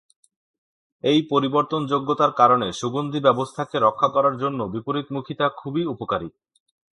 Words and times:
এই 1.03 1.19
পরিবর্তনযোগ্যতার 1.31 2.31
কারণে 2.31 2.67
সুগন্ধি 2.71 3.19
ব্যবস্থাকে 3.19 3.75
রক্ষা 3.79 4.07
করার 4.07 4.35
জন্য 4.37 4.59
বিপরীতমুখীতা 4.73 5.45
খুবই 5.51 5.83
উপকারী। 5.85 6.29